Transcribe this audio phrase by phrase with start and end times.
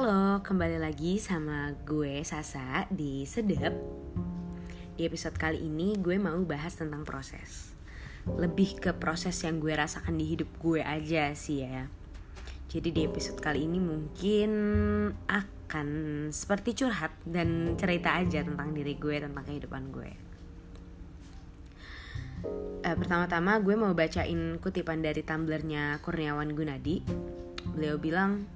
[0.00, 3.76] Halo, kembali lagi sama gue Sasa di Sedep.
[4.96, 7.76] Di episode kali ini gue mau bahas tentang proses.
[8.24, 11.84] Lebih ke proses yang gue rasakan di hidup gue aja sih ya.
[12.72, 14.50] Jadi di episode kali ini mungkin
[15.28, 15.88] akan
[16.32, 20.10] seperti curhat dan cerita aja tentang diri gue, tentang kehidupan gue.
[22.88, 27.04] Uh, pertama-tama gue mau bacain kutipan dari tumblernya Kurniawan Gunadi.
[27.76, 28.48] Beliau bilang,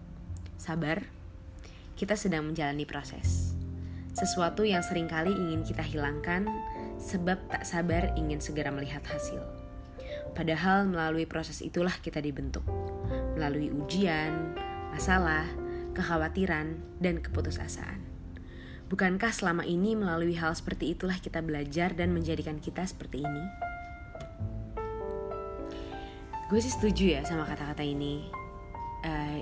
[0.56, 1.13] sabar,
[2.04, 3.56] kita sedang menjalani proses.
[4.12, 6.44] Sesuatu yang sering kali ingin kita hilangkan
[7.00, 9.40] sebab tak sabar ingin segera melihat hasil.
[10.36, 12.68] Padahal melalui proses itulah kita dibentuk.
[13.40, 14.52] Melalui ujian,
[14.92, 15.48] masalah,
[15.96, 18.04] kekhawatiran, dan keputusasaan.
[18.92, 23.72] Bukankah selama ini melalui hal seperti itulah kita belajar dan menjadikan kita seperti ini?
[26.44, 28.28] gue sih setuju ya sama kata-kata ini
[29.02, 29.40] uh,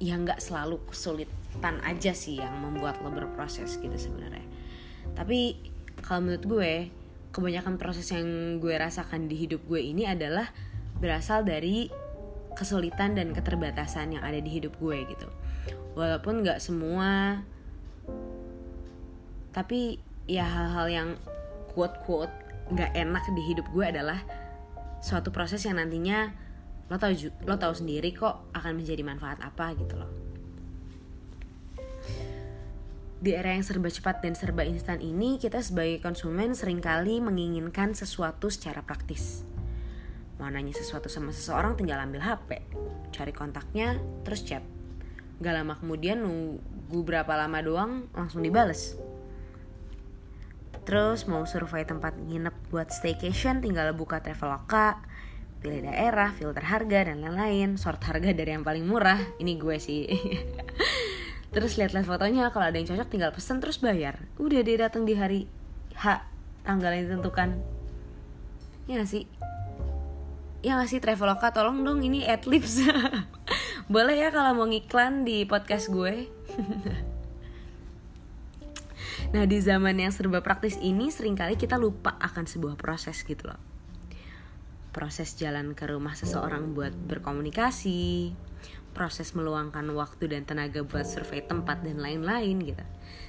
[0.00, 4.42] ya nggak selalu kesulitan aja sih yang membuat lo berproses gitu sebenarnya.
[5.12, 5.60] Tapi
[6.00, 6.72] kalau menurut gue
[7.30, 10.48] kebanyakan proses yang gue rasakan di hidup gue ini adalah
[10.98, 11.92] berasal dari
[12.56, 15.28] kesulitan dan keterbatasan yang ada di hidup gue gitu.
[15.94, 17.44] Walaupun nggak semua
[19.50, 19.98] tapi
[20.30, 21.08] ya hal-hal yang
[21.74, 22.30] quote quote
[22.70, 24.22] nggak enak di hidup gue adalah
[25.02, 26.30] suatu proses yang nantinya
[26.90, 27.14] lo tau
[27.46, 30.10] lo tahu sendiri kok akan menjadi manfaat apa gitu loh
[33.20, 37.92] di era yang serba cepat dan serba instan ini, kita sebagai konsumen sering kali menginginkan
[37.92, 39.44] sesuatu secara praktis.
[40.40, 42.64] Mau nanya sesuatu sama seseorang tinggal ambil HP,
[43.12, 44.64] cari kontaknya, terus chat.
[45.36, 48.96] Gak lama kemudian nunggu berapa lama doang langsung dibales.
[50.88, 54.96] Terus mau survei tempat nginep buat staycation tinggal buka Traveloka,
[55.60, 59.20] pilih daerah, filter harga dan lain-lain, sort harga dari yang paling murah.
[59.36, 60.08] Ini gue sih.
[61.54, 64.24] terus lihat-lihat fotonya kalau ada yang cocok tinggal pesen terus bayar.
[64.40, 65.44] Udah dia datang di hari
[66.00, 66.24] H
[66.64, 67.60] tanggal yang ditentukan.
[68.88, 69.28] Ya gak sih?
[70.64, 72.80] Ya gak sih Traveloka tolong dong ini adlibs.
[73.92, 76.24] Boleh ya kalau mau ngiklan di podcast gue.
[79.30, 83.46] nah di zaman yang serba praktis ini sering kali kita lupa akan sebuah proses gitu
[83.46, 83.69] loh
[84.90, 88.34] proses jalan ke rumah seseorang buat berkomunikasi,
[88.90, 92.84] proses meluangkan waktu dan tenaga buat survei tempat dan lain-lain gitu.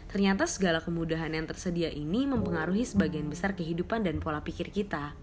[0.10, 5.16] Ternyata segala kemudahan yang tersedia ini mempengaruhi sebagian besar kehidupan dan pola pikir kita.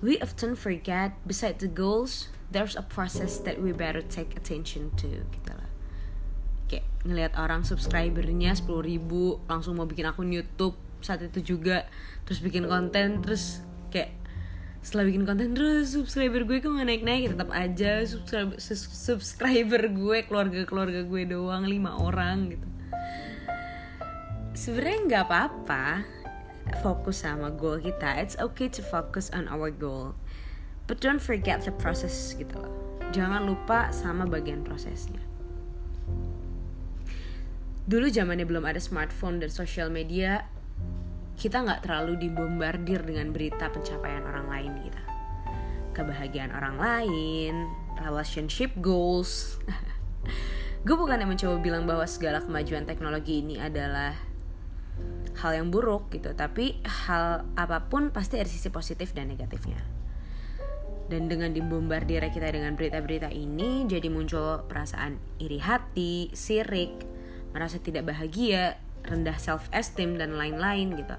[0.00, 5.28] We often forget beside the goals, there's a process that we better take attention to
[5.28, 5.68] gitu lah.
[6.72, 11.88] Kayak ngelihat orang subscribernya 10 ribu langsung mau bikin akun YouTube saat itu juga.
[12.28, 14.14] Terus bikin konten terus kayak
[14.80, 20.64] setelah bikin konten terus subscriber gue kok naik naik tetap aja subscriber subscriber gue keluarga
[20.64, 22.68] keluarga gue doang lima orang gitu.
[24.56, 25.84] Sebenarnya nggak apa-apa
[26.80, 28.20] fokus sama goal kita.
[28.20, 30.16] It's okay to focus on our goal.
[30.86, 32.74] But don't forget the process gitu loh.
[33.10, 35.22] Jangan lupa sama bagian prosesnya.
[37.90, 40.46] Dulu zamannya belum ada smartphone dan social media
[41.40, 45.00] kita nggak terlalu dibombardir dengan berita pencapaian orang lain gitu
[45.96, 47.54] kebahagiaan orang lain
[48.00, 49.60] relationship goals.
[50.86, 54.16] Gue bukan yang mencoba bilang bahwa segala kemajuan teknologi ini adalah
[55.40, 59.80] hal yang buruk gitu tapi hal apa pun pasti ada sisi positif dan negatifnya.
[61.10, 67.02] Dan dengan dibombardir kita dengan berita-berita ini jadi muncul perasaan iri hati, sirik,
[67.50, 71.16] merasa tidak bahagia, rendah self esteem dan lain-lain gitu.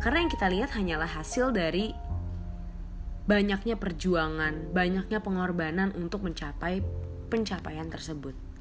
[0.00, 1.92] Karena yang kita lihat hanyalah hasil dari
[3.24, 6.84] banyaknya perjuangan, banyaknya pengorbanan untuk mencapai
[7.32, 8.53] pencapaian tersebut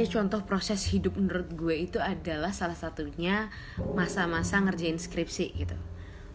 [0.00, 3.52] Kayak contoh proses hidup menurut gue itu adalah salah satunya
[3.92, 5.76] masa-masa ngerjain skripsi gitu.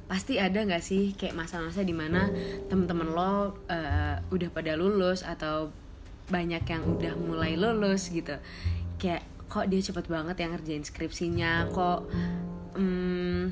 [0.06, 2.30] Pasti ada gak sih kayak masa-masa di mana
[2.70, 5.74] temen-temen lo uh, udah pada lulus atau
[6.30, 8.38] banyak yang udah mulai lulus gitu.
[9.02, 12.06] Kayak kok dia cepet banget yang ngerjain skripsinya, kok
[12.78, 13.50] um,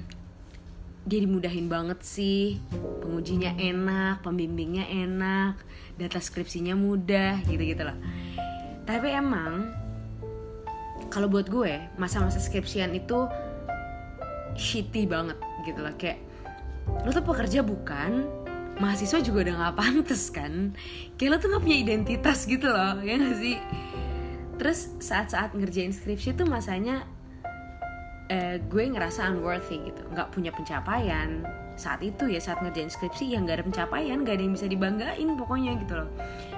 [1.09, 2.61] dia dimudahin banget sih,
[3.01, 5.57] pengujinya enak, pembimbingnya enak,
[5.97, 7.97] data skripsinya mudah gitu-gitu loh.
[8.85, 9.81] Tapi emang
[11.13, 13.29] kalau buat gue masa-masa skripsian itu
[14.57, 15.93] shitty banget gitu lah.
[15.93, 16.25] Kayak
[17.05, 18.25] lo tuh pekerja bukan
[18.81, 20.73] mahasiswa juga udah nggak pantas kan.
[21.21, 23.61] Kayak lo tuh nggak punya identitas gitu loh ya gak sih?
[24.57, 27.05] Terus saat-saat ngerjain skripsi tuh masanya
[28.33, 30.01] eh, gue ngerasa unworthy gitu.
[30.09, 31.45] Nggak punya pencapaian.
[31.77, 35.29] Saat itu ya saat ngerjain skripsi yang nggak ada pencapaian nggak ada yang bisa dibanggain
[35.37, 36.09] pokoknya gitu loh.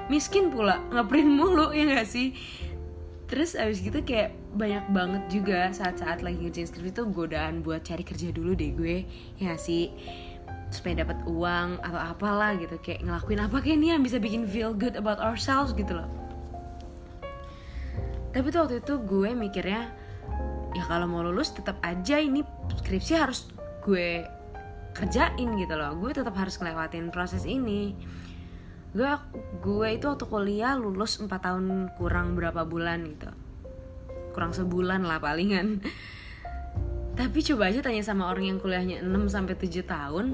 [0.07, 2.31] Miskin pula ngeprint mulu ya gak sih
[3.25, 8.05] terus abis gitu kayak banyak banget juga saat-saat lagi ngerjain skripsi tuh godaan buat cari
[8.05, 8.97] kerja dulu deh gue
[9.41, 9.89] ya sih?
[10.69, 14.73] Supaya dapat uang atau apalah gitu kayak ngelakuin apa kayak nih yang bisa bikin feel
[14.77, 16.09] good about ourselves gitu loh.
[18.29, 19.89] Tapi tuh waktu itu gue mikirnya
[20.75, 22.43] ya kalau mau lulus tetap aja ini
[22.83, 23.47] skripsi harus
[23.81, 24.27] gue
[24.93, 25.95] kerjain gitu loh.
[25.97, 27.95] Gue tetap harus ngelewatin proses ini
[28.95, 29.11] gue
[29.59, 33.27] gue itu waktu kuliah lulus 4 tahun kurang berapa bulan gitu.
[34.31, 35.83] Kurang sebulan lah palingan.
[37.19, 40.25] Tapi coba aja tanya sama orang yang kuliahnya 6 sampai 7 tahun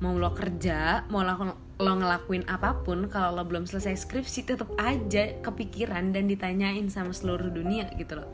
[0.00, 4.72] mau lo kerja mau lo, lo ngelakuin apa pun kalau lo belum selesai skripsi tetap
[4.80, 8.28] aja kepikiran dan ditanyain sama seluruh dunia gitu loh.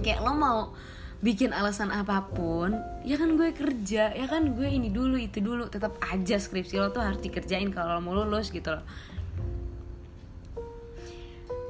[0.00, 0.58] Kayak lo mau
[1.22, 2.74] bikin alasan apa pun
[3.06, 5.70] ya kan gue kerja ya kan gue ini dulu itu dulu.
[5.70, 8.84] Tetap aja skripsi lo tuh harus dikerjain kalau lo mau lulus gitu loh.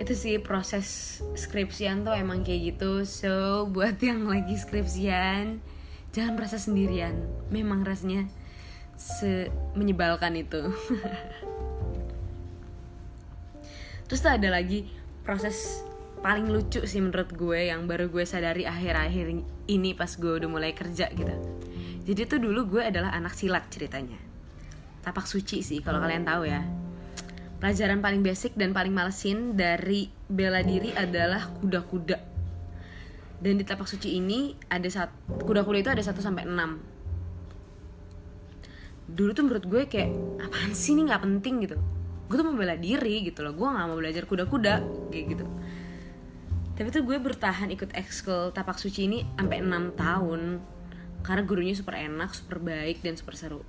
[0.00, 3.04] Itu sih proses skripsian tuh emang kayak gitu.
[3.04, 5.60] So buat yang lagi skripsian
[6.16, 7.14] jangan merasa sendirian.
[7.52, 8.25] Memang rasanya
[8.96, 10.72] se menyebalkan itu.
[14.08, 14.88] Terus tuh ada lagi
[15.25, 15.84] proses
[16.23, 19.27] paling lucu sih menurut gue yang baru gue sadari akhir-akhir
[19.67, 21.35] ini pas gue udah mulai kerja gitu.
[22.07, 24.17] Jadi tuh dulu gue adalah anak silat ceritanya.
[25.03, 26.63] Tapak suci sih kalau kalian tahu ya.
[27.59, 32.19] Pelajaran paling basic dan paling malesin dari bela diri adalah kuda-kuda.
[33.43, 36.95] Dan di tapak suci ini ada satu kuda-kuda itu ada 1 sampai 6
[39.13, 40.09] dulu tuh menurut gue kayak
[40.41, 41.69] apaan sih ini nggak penting?
[41.69, 41.77] gitu.
[42.33, 43.53] Gue tuh mau bela diri gitu loh.
[43.53, 44.81] Gue nggak mau belajar kuda-kuda
[45.13, 45.45] kayak gitu
[46.82, 50.58] tapi tuh gue bertahan ikut ekskul tapak suci ini sampai 6 tahun.
[51.23, 53.62] Karena gurunya super enak super baik dan super seru.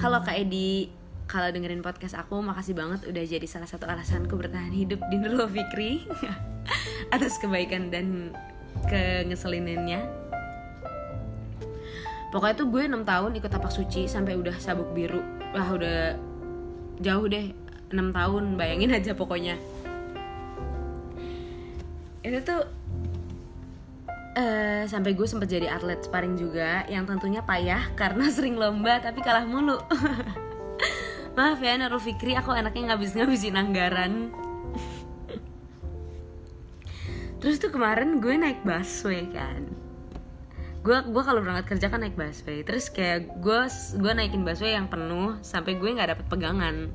[0.00, 0.88] Halo kak Edi.
[1.28, 5.52] Kalau dengerin podcast aku makasih banget udah jadi salah satu alasanku bertahan hidup di Nurul
[5.52, 6.08] Fikri.
[7.12, 8.32] Atas kebaikan dan
[8.88, 10.00] kengeselinannya
[12.32, 15.20] pokoknya tuh gue 6 tahun ikut tapak suci sampai udah sabuk biru.
[15.52, 16.16] Wah udah
[17.04, 17.52] jauh deh.
[17.92, 19.60] 6 tahun bayangin aja pokoknya
[22.28, 22.62] itu tuh
[24.38, 29.24] uh, sampai gue sempet jadi atlet sparring juga yang tentunya payah karena sering lomba tapi
[29.24, 29.80] kalah mulu.
[31.38, 34.34] Maaf ya Naruh Fikri aku enaknya ngabis ngabisin anggaran.
[37.40, 39.62] Terus tuh kemarin gue naik busway kan.
[40.82, 42.66] Gue gue kalau berangkat kerja kan naik busway.
[42.66, 43.60] Terus kayak gue
[44.02, 46.90] gue naikin busway yang penuh sampai gue nggak dapet pegangan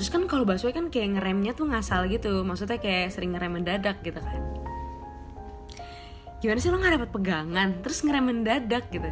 [0.00, 4.00] terus kan kalau busway kan kayak ngeremnya tuh ngasal gitu maksudnya kayak sering ngerem mendadak
[4.00, 4.40] gitu kan.
[6.40, 7.68] Gimana sih lo nggak dapet pegangan?
[7.84, 9.04] Terus ngerem mendadak gitu.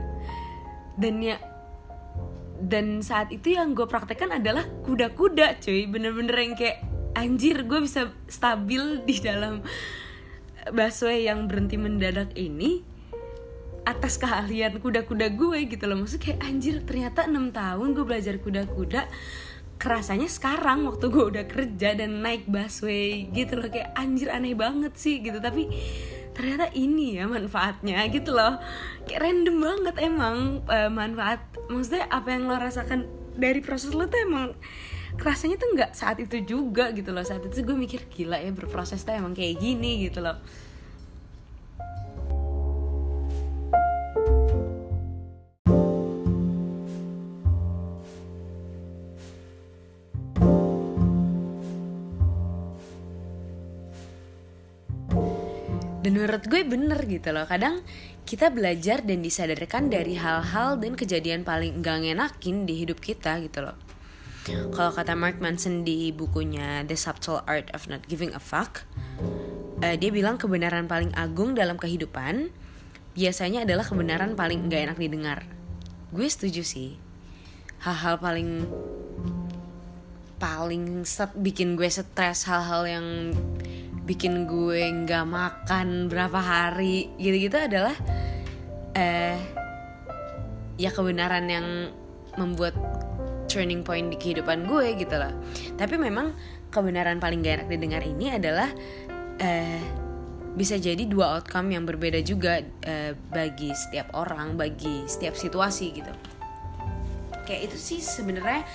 [0.96, 1.36] Dan ya
[2.56, 5.84] dan saat itu yang gue praktekkan adalah kuda-kuda cuy.
[5.84, 6.80] Bener-bener yang kayak
[7.12, 9.60] anjir gue bisa stabil di dalam
[10.72, 12.80] busway yang berhenti mendadak ini
[13.84, 16.00] atas keahlian kuda-kuda gue gitu loh.
[16.00, 19.04] Maksudnya kayak anjir ternyata enam tahun gue belajar kuda-kuda
[19.78, 24.92] kerasanya sekarang waktu gue udah kerja dan naik busway gitu loh kayak anjir aneh banget
[24.98, 25.38] sih gitu.
[25.38, 25.70] Tapi
[26.34, 28.58] ternyata ini ya manfaatnya gitu loh.
[29.06, 31.40] Kayak random banget emang uh, manfaat.
[31.70, 33.06] Maksudnya apa yang lo rasakan
[33.38, 34.58] dari proses lo tuh emang
[35.14, 37.22] kerasanya tuh nggak saat itu juga gitu loh.
[37.22, 40.42] Saat itu gue mikir gila ya berproses tuh emang kayak gini gitu loh
[56.08, 57.84] menurut gue bener gitu loh kadang
[58.24, 63.60] kita belajar dan disadarkan dari hal-hal dan kejadian paling gak ngenakin di hidup kita gitu
[63.60, 63.76] loh
[64.48, 68.88] kalau kata Mark Manson di bukunya The Subtle Art of Not Giving a Fuck,
[69.84, 72.48] uh, dia bilang kebenaran paling agung dalam kehidupan
[73.12, 75.44] biasanya adalah kebenaran paling gak enak didengar.
[76.08, 76.96] Gue setuju sih.
[77.84, 78.64] Hal-hal paling
[80.40, 83.06] paling set bikin gue stres hal-hal yang
[84.08, 87.92] bikin gue nggak makan berapa hari gitu-gitu adalah
[88.96, 89.36] eh
[90.80, 91.92] ya kebenaran yang
[92.40, 92.72] membuat
[93.52, 95.36] turning point di kehidupan gue gitu loh
[95.76, 96.32] tapi memang
[96.72, 98.72] kebenaran paling gak enak didengar ini adalah
[99.40, 99.80] uh,
[100.58, 106.10] bisa jadi dua outcome yang berbeda juga uh, bagi setiap orang, bagi setiap situasi gitu.
[107.46, 108.66] Kayak itu sih sebenarnya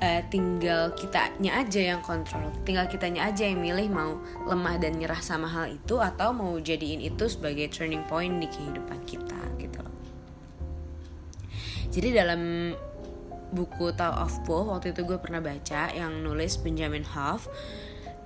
[0.00, 5.20] uh, tinggal kitanya aja yang kontrol, tinggal kitanya aja yang milih mau lemah dan nyerah
[5.20, 9.96] sama hal itu atau mau jadiin itu sebagai turning point di kehidupan kita gitu loh.
[11.92, 12.72] Jadi dalam
[13.54, 17.48] buku Tao of Po waktu itu gue pernah baca yang nulis Benjamin Hoff.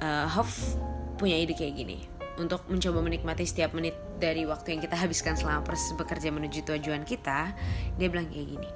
[0.00, 0.80] Uh, Hoff
[1.20, 2.08] punya ide kayak gini
[2.40, 7.04] untuk mencoba menikmati setiap menit dari waktu yang kita habiskan selama proses bekerja menuju tujuan
[7.04, 7.52] kita,
[8.00, 8.70] dia bilang kayak gini.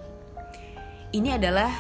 [1.17, 1.73] Ini adalah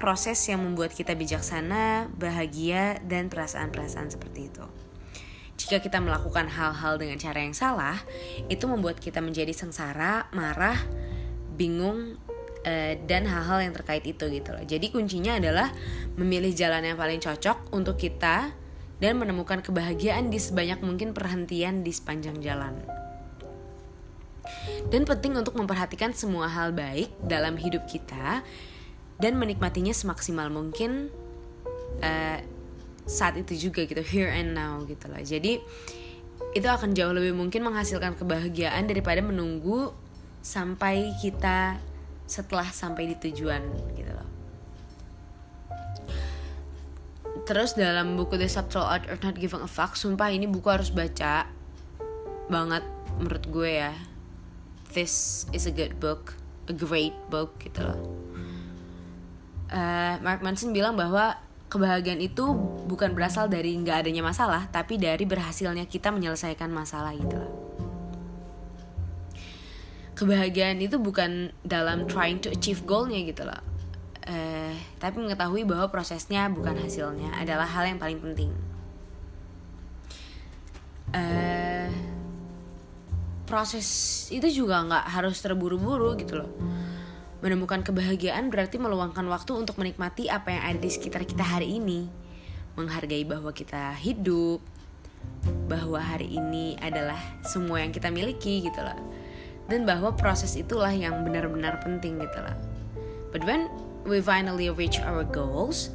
[0.00, 4.64] proses yang membuat kita bijaksana, bahagia, dan perasaan-perasaan seperti itu.
[5.60, 8.00] Jika kita melakukan hal-hal dengan cara yang salah,
[8.48, 10.80] itu membuat kita menjadi sengsara, marah,
[11.60, 12.16] bingung,
[12.64, 14.64] uh, dan hal-hal yang terkait itu gitu loh.
[14.64, 15.68] Jadi kuncinya adalah
[16.16, 18.56] memilih jalan yang paling cocok untuk kita
[19.00, 22.80] dan menemukan kebahagiaan di sebanyak mungkin perhentian di sepanjang jalan.
[24.88, 28.42] Dan penting untuk memperhatikan semua hal baik dalam hidup kita
[29.20, 31.12] dan menikmatinya semaksimal mungkin
[32.00, 32.38] uh,
[33.04, 35.20] saat itu juga gitu here and now gitu loh.
[35.20, 35.60] Jadi
[36.56, 39.92] itu akan jauh lebih mungkin menghasilkan kebahagiaan daripada menunggu
[40.40, 41.76] sampai kita
[42.24, 43.60] setelah sampai di tujuan
[43.94, 44.28] gitu loh.
[47.44, 50.94] Terus dalam buku The Subtle Art of Not Giving a Fuck, sumpah ini buku harus
[50.94, 51.50] baca
[52.46, 52.86] banget
[53.18, 53.92] menurut gue ya.
[54.90, 56.34] This is a good book,
[56.66, 58.29] a great book gitu loh.
[59.70, 61.38] Uh, Mark Manson bilang bahwa
[61.70, 62.42] kebahagiaan itu
[62.90, 67.52] bukan berasal dari nggak adanya masalah, tapi dari berhasilnya kita menyelesaikan masalah loh.
[70.18, 73.70] Kebahagiaan itu bukan dalam trying to achieve goalnya gitu loh
[74.30, 74.72] uh,
[75.02, 78.50] tapi mengetahui bahwa prosesnya bukan hasilnya adalah hal yang paling penting.
[81.10, 81.90] Uh,
[83.50, 83.86] proses
[84.30, 86.50] itu juga nggak harus terburu-buru gitu loh.
[87.40, 92.04] Menemukan kebahagiaan berarti meluangkan waktu untuk menikmati apa yang ada di sekitar kita hari ini,
[92.76, 94.60] menghargai bahwa kita hidup,
[95.64, 99.00] bahwa hari ini adalah semua yang kita miliki gitu loh,
[99.72, 102.56] dan bahwa proses itulah yang benar-benar penting gitu loh.
[103.32, 103.72] But when
[104.04, 105.88] we finally reach our goals,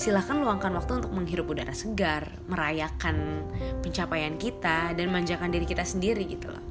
[0.00, 3.44] silahkan luangkan waktu untuk menghirup udara segar, merayakan
[3.84, 6.64] pencapaian kita, dan manjakan diri kita sendiri gitu loh.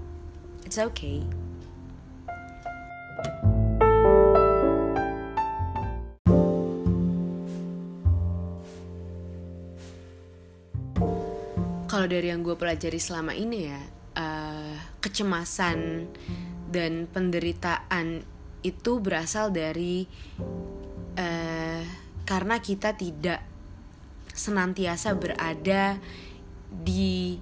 [0.66, 1.22] It's okay.
[12.06, 13.82] Kalau dari yang gue pelajari selama ini ya,
[14.14, 16.06] uh, kecemasan
[16.70, 18.22] dan penderitaan
[18.62, 20.06] itu berasal dari
[21.18, 21.82] uh,
[22.22, 23.42] karena kita tidak
[24.30, 25.98] senantiasa berada
[26.70, 27.42] di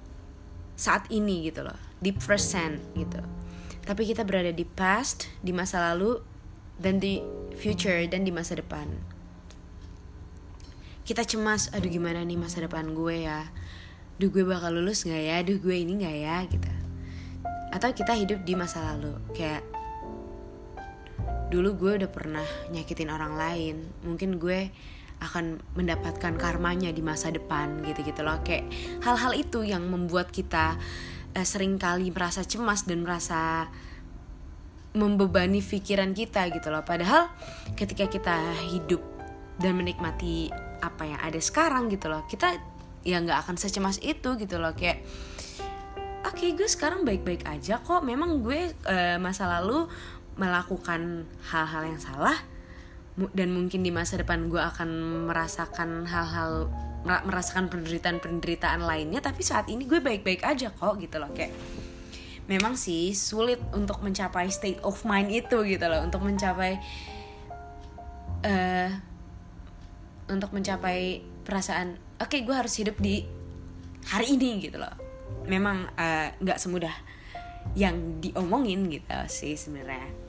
[0.80, 3.20] saat ini gitu loh di present gitu.
[3.84, 6.24] Tapi kita berada di past di masa lalu
[6.80, 7.20] dan di
[7.52, 8.88] future dan di masa depan.
[11.04, 13.44] Kita cemas aduh gimana nih masa depan gue ya
[14.14, 15.36] duh gue bakal lulus nggak ya?
[15.42, 16.36] Duh gue ini nggak ya?
[16.46, 16.70] Gitu.
[17.74, 19.18] Atau kita hidup di masa lalu.
[19.34, 19.66] Kayak
[21.50, 23.76] dulu gue udah pernah nyakitin orang lain.
[24.06, 24.70] Mungkin gue
[25.22, 28.38] akan mendapatkan karmanya di masa depan gitu-gitu loh.
[28.46, 28.70] Kayak
[29.02, 30.78] hal-hal itu yang membuat kita
[31.34, 33.66] eh, sering kali merasa cemas dan merasa
[34.94, 36.86] membebani pikiran kita gitu loh.
[36.86, 37.34] Padahal
[37.74, 38.38] ketika kita
[38.70, 39.02] hidup
[39.58, 40.50] dan menikmati
[40.82, 42.58] apa yang ada sekarang gitu loh kita
[43.04, 44.72] ya nggak akan secemas itu gitu loh.
[44.72, 45.04] Kayak
[46.24, 48.02] oke okay, gue sekarang baik-baik aja kok.
[48.02, 49.86] Memang gue uh, masa lalu
[50.34, 52.34] melakukan hal-hal yang salah.
[53.14, 54.90] Dan mungkin di masa depan gue akan
[55.30, 56.66] merasakan hal-hal
[57.04, 59.20] merasakan penderitaan-penderitaan lainnya.
[59.22, 61.30] Tapi saat ini gue baik-baik aja kok gitu loh.
[61.30, 61.54] Kayak
[62.50, 66.02] memang sih sulit untuk mencapai state of mind itu gitu loh.
[66.02, 66.80] Untuk mencapai
[68.42, 68.90] uh,
[70.28, 73.20] untuk mencapai perasaan oke okay, gue harus hidup di
[74.08, 74.96] hari ini gitu loh
[75.44, 76.96] memang eh, nggak uh, semudah
[77.76, 80.24] yang diomongin gitu sih sebenarnya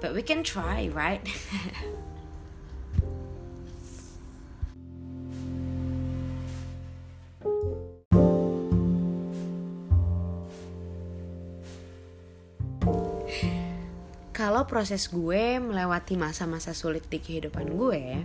[0.00, 1.20] But we can try, right?
[14.40, 18.24] Kalau proses gue melewati masa-masa sulit di kehidupan gue,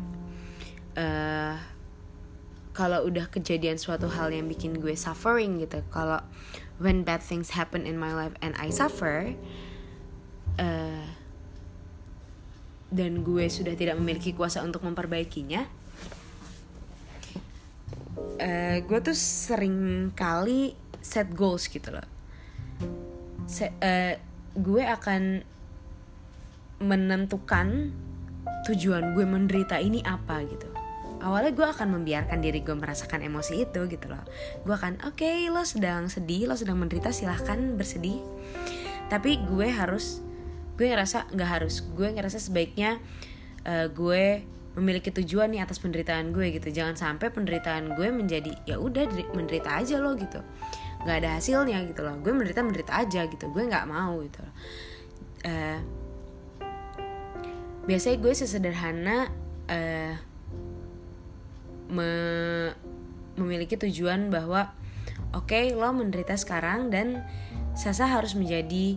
[0.95, 1.60] uh,
[2.72, 6.24] kalau udah kejadian suatu hal yang bikin gue suffering gitu, kalau
[6.79, 9.36] when bad things happen in my life and I suffer,
[10.55, 11.07] uh,
[12.95, 15.67] dan gue sudah tidak memiliki kuasa untuk memperbaikinya
[18.39, 22.07] uh, gue tuh sering kali set goals gitu loh.
[23.45, 24.17] Set, uh,
[24.55, 25.45] gue akan
[26.79, 27.94] menentukan
[28.65, 30.67] tujuan gue menderita ini apa gitu.
[31.25, 34.22] Awalnya gue akan membiarkan diri gue merasakan emosi itu gitu loh.
[34.62, 38.22] Gue akan oke okay, lo sedang sedih lo sedang menderita silahkan bersedih.
[39.10, 40.22] Tapi gue harus
[40.75, 41.82] gue ngerasa nggak harus.
[41.96, 43.00] Gue ngerasa sebaiknya
[43.65, 44.44] uh, gue
[44.75, 46.70] memiliki tujuan nih atas penderitaan gue gitu.
[46.70, 50.44] Jangan sampai penderitaan gue menjadi ya udah menderita aja lo gitu.
[51.05, 52.22] Nggak ada hasilnya gitu loh.
[52.22, 53.50] Gue menderita menderita aja gitu.
[53.50, 54.53] Gue nggak mau gitu loh.
[55.46, 56.04] Uh,
[57.85, 59.29] biasanya gue sesederhana
[59.69, 60.13] uh,
[61.89, 62.11] me
[63.35, 64.73] memiliki tujuan bahwa
[65.35, 67.21] oke okay, lo menderita sekarang dan
[67.75, 68.95] Sasa harus menjadi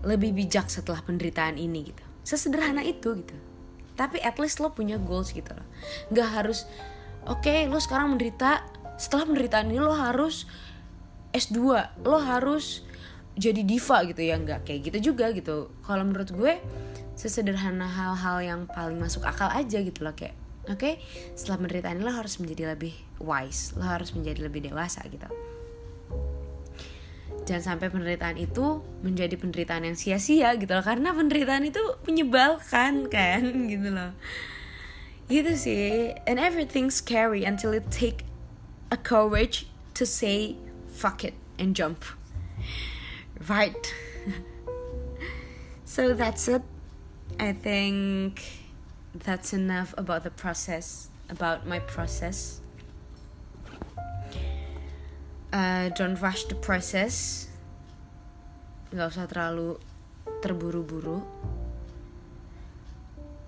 [0.00, 2.04] lebih bijak setelah penderitaan ini gitu.
[2.24, 3.36] Sesederhana itu gitu.
[3.94, 5.68] Tapi at least lo punya goals gitu loh.
[6.08, 6.64] Nggak harus
[7.28, 8.64] oke okay, lo sekarang menderita
[8.96, 10.48] setelah penderitaan ini lo harus
[11.36, 11.60] S2
[12.08, 12.88] lo harus
[13.36, 14.40] jadi diva gitu ya.
[14.40, 15.68] Nggak kayak gitu juga gitu.
[15.84, 16.56] Kalau menurut gue
[17.18, 20.38] sesederhana hal-hal yang paling masuk akal aja gitu loh kayak
[20.70, 21.02] oke okay?
[21.34, 25.26] setelah penderitaan lo harus menjadi lebih wise lo harus menjadi lebih dewasa gitu.
[27.42, 33.42] Jangan sampai penderitaan itu menjadi penderitaan yang sia-sia gitu loh karena penderitaan itu menyebalkan kan
[33.72, 34.14] gitu loh.
[35.26, 38.22] Gitu sih and everything scary until you take
[38.94, 39.66] a courage
[39.98, 40.54] to say
[40.86, 42.06] fuck it and jump.
[43.50, 43.82] Right.
[45.88, 46.62] So that's it
[47.38, 48.42] I think
[49.14, 52.60] that's enough about the process, about my process.
[55.52, 57.46] Uh, don't rush the process.
[58.90, 59.78] Gak usah terlalu
[60.42, 61.22] terburu-buru.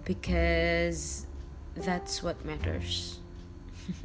[0.06, 1.26] Because
[1.75, 3.18] that's what matters.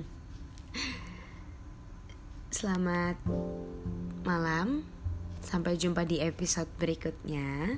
[2.58, 3.22] Selamat
[4.25, 4.89] malam.
[5.46, 7.77] Sampai jumpa di episode berikutnya.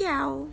[0.00, 0.48] iao。